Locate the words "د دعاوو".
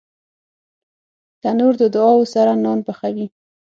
1.81-2.31